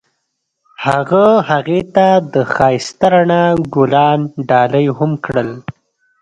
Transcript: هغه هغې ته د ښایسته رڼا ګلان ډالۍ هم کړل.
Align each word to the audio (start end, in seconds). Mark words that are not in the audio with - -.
هغه 0.85 1.25
هغې 1.49 1.81
ته 1.95 2.07
د 2.33 2.35
ښایسته 2.53 3.05
رڼا 3.13 3.43
ګلان 3.73 4.19
ډالۍ 4.49 4.85
هم 4.97 5.11
کړل. 5.25 5.49